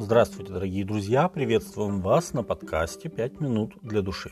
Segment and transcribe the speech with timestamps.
[0.00, 1.28] Здравствуйте, дорогие друзья!
[1.28, 4.30] Приветствуем вас на подкасте «Пять минут для души».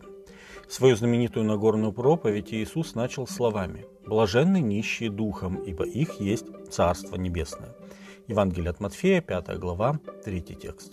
[0.69, 7.75] Свою знаменитую Нагорную проповедь Иисус начал словами «Блаженны нищие духом, ибо их есть Царство Небесное».
[8.29, 10.93] Евангелие от Матфея, 5 глава, 3 текст.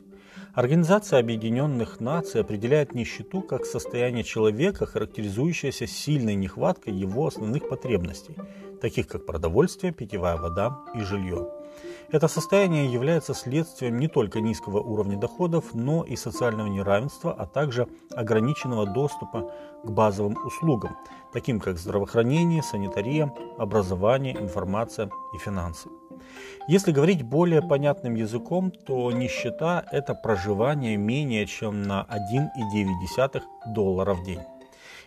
[0.55, 8.35] Организация Объединенных Наций определяет нищету как состояние человека, характеризующееся сильной нехваткой его основных потребностей,
[8.81, 11.62] таких как продовольствие, питьевая вода и жилье.
[12.11, 17.87] Это состояние является следствием не только низкого уровня доходов, но и социального неравенства, а также
[18.11, 19.51] ограниченного доступа
[19.83, 20.95] к базовым услугам,
[21.31, 25.89] таким как здравоохранение, санитария, образование, информация и финансы.
[26.67, 33.41] Если говорить более понятным языком, то нищета– это проживание менее чем на 1,9
[33.73, 34.39] доллара в день.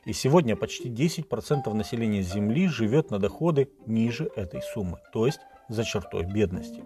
[0.05, 5.85] И сегодня почти 10% населения Земли живет на доходы ниже этой суммы, то есть за
[5.85, 6.85] чертой бедности.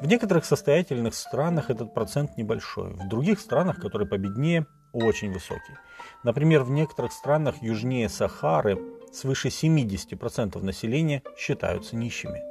[0.00, 5.74] В некоторых состоятельных странах этот процент небольшой, в других странах, которые победнее, очень высокий.
[6.22, 8.78] Например, в некоторых странах южнее Сахары
[9.12, 12.42] свыше 70% населения считаются нищими.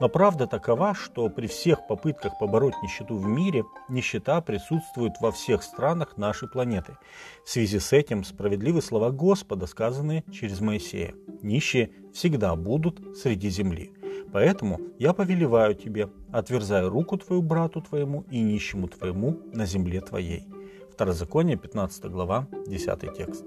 [0.00, 5.62] Но правда такова, что при всех попытках побороть нищету в мире, нищета присутствует во всех
[5.62, 6.96] странах нашей планеты.
[7.44, 11.14] В связи с этим справедливы слова Господа, сказанные через Моисея.
[11.42, 13.92] Нищие всегда будут среди земли.
[14.32, 20.46] Поэтому я повелеваю тебе, отверзай руку твою брату твоему и нищему твоему на земле твоей.
[20.92, 23.44] Второзаконие, 15 глава, 10 текст.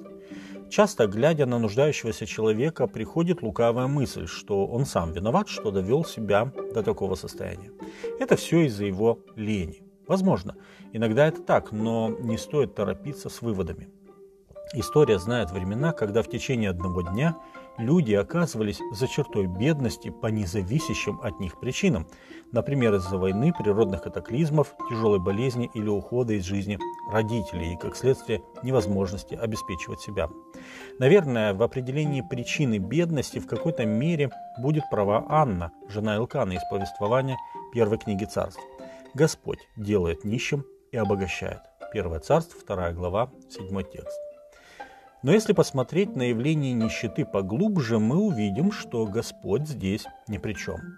[0.69, 6.51] Часто, глядя на нуждающегося человека, приходит лукавая мысль, что он сам виноват, что довел себя
[6.73, 7.71] до такого состояния.
[8.19, 9.83] Это все из-за его лени.
[10.07, 10.55] Возможно,
[10.91, 13.89] иногда это так, но не стоит торопиться с выводами.
[14.73, 17.37] История знает времена, когда в течение одного дня
[17.77, 22.07] люди оказывались за чертой бедности по независящим от них причинам,
[22.51, 26.77] например, из-за войны, природных катаклизмов, тяжелой болезни или ухода из жизни
[27.11, 30.29] родителей и, как следствие, невозможности обеспечивать себя.
[30.99, 37.37] Наверное, в определении причины бедности в какой-то мере будет права Анна, жена Илкана из повествования
[37.73, 38.61] первой книги царств.
[39.13, 41.59] Господь делает нищим и обогащает.
[41.91, 44.22] Первое царство, вторая глава, седьмой текст.
[45.23, 50.97] Но если посмотреть на явление нищеты поглубже, мы увидим, что Господь здесь ни при чем.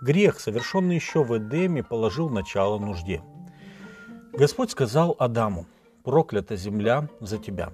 [0.00, 3.22] Грех, совершенный еще в Эдеме, положил начало нужде.
[4.32, 5.66] Господь сказал Адаму,
[6.04, 7.72] проклята земля за тебя.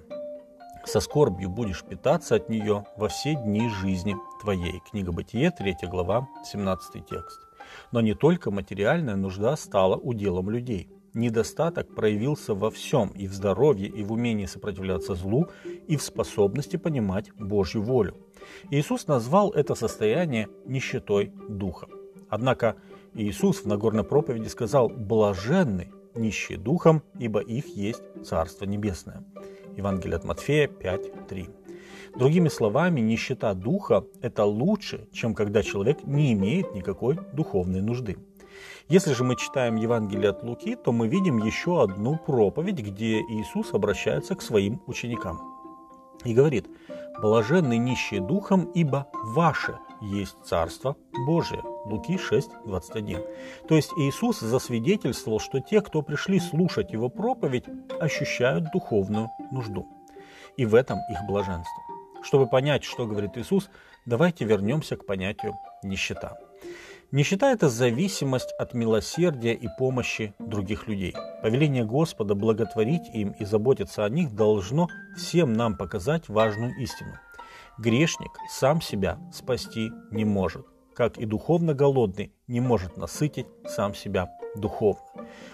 [0.85, 4.81] Со скорбью будешь питаться от нее во все дни жизни твоей.
[4.91, 7.39] Книга Бытие, 3 глава, 17 текст.
[7.93, 13.87] Но не только материальная нужда стала уделом людей– недостаток проявился во всем, и в здоровье,
[13.87, 15.47] и в умении сопротивляться злу,
[15.87, 18.15] и в способности понимать Божью волю.
[18.71, 21.87] Иисус назвал это состояние нищетой духа.
[22.29, 22.75] Однако
[23.13, 29.23] Иисус в Нагорной проповеди сказал «блаженны нищие духом, ибо их есть Царство Небесное».
[29.77, 31.49] Евангелие от Матфея 5.3.
[32.15, 38.17] Другими словами, нищета духа– это лучше, чем когда человек не имеет никакой духовной нужды.
[38.89, 43.73] Если же мы читаем Евангелие от Луки, то мы видим еще одну проповедь, где Иисус
[43.73, 45.53] обращается к своим ученикам
[46.23, 46.67] и говорит,
[47.21, 51.61] «Блаженны нищие духом, ибо ваше есть Царство Божие».
[51.85, 53.21] Луки 6, 21.
[53.67, 57.65] То есть Иисус засвидетельствовал, что те, кто пришли слушать Его проповедь,
[57.99, 59.85] ощущают духовную нужду.
[60.55, 61.83] И в этом их блаженство.
[62.23, 63.69] Чтобы понять, что говорит Иисус,
[64.05, 66.37] давайте вернемся к понятию нищета.
[67.13, 71.13] Нищета– это зависимость от милосердия и помощи других людей.
[71.43, 77.13] Повеление Господа благотворить им и заботиться о них должно всем нам показать важную истину.
[77.77, 80.65] Грешник сам себя спасти не может,
[80.95, 85.03] как и духовно голодный не может насытить сам себя духовно.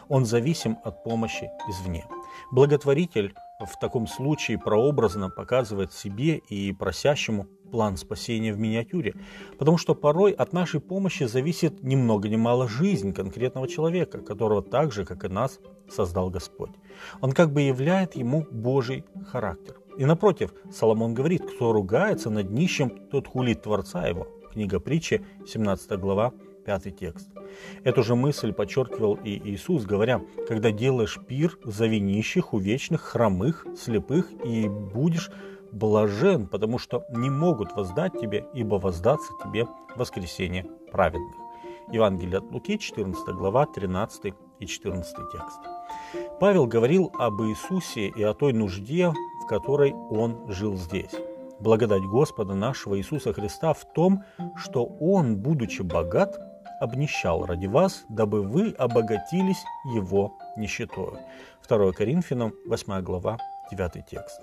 [0.08, 2.06] Он зависим от помощи извне.
[2.54, 9.16] Благотворитель в таком случае прообразно показывает себе и просящему план спасения в миниатюре,
[9.58, 14.62] потому что порой от нашей помощи зависит ни много ни мало жизнь конкретного человека, которого
[14.62, 16.72] так же, как и нас, создал Господь.
[17.22, 19.76] Он как бы являет ему Божий характер.
[19.98, 24.28] И напротив, Соломон говорит, кто ругается над нищим, тот хулит Творца его.
[24.52, 26.32] Книга притчи, 17 глава,
[26.66, 27.30] 5 текст.
[27.84, 34.32] Эту же мысль подчеркивал и Иисус, говоря, когда делаешь пир за винищих, увечных, хромых, слепых,
[34.46, 35.32] и будешь
[35.72, 41.36] блажен, потому что не могут воздать тебе, ибо воздаться тебе воскресение праведных.
[41.92, 45.60] Евангелие от Луки, 14 глава, 13 и 14 текст.
[46.40, 49.12] Павел говорил об Иисусе и о той нужде,
[49.44, 51.14] в которой Он жил здесь.
[51.60, 54.24] Благодать Господа нашего Иисуса Христа в том,
[54.56, 56.40] что Он, будучи богат,
[56.80, 59.64] обнищал ради вас, дабы вы обогатились
[59.94, 61.20] его нищетою».
[61.68, 63.38] 2 Коринфянам, 8 глава,
[63.72, 64.42] 9 текст.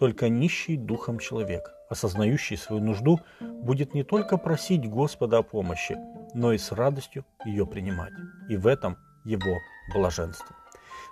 [0.00, 5.94] Только нищий духом человек, осознающий свою нужду, будет не только просить Господа о помощи,
[6.32, 8.14] но и с радостью ее принимать.
[8.48, 9.58] И в этом его
[9.92, 10.56] блаженство.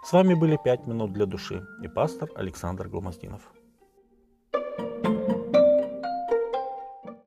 [0.06, 3.42] С вами были «Пять минут для души» и пастор Александр Гломоздинов.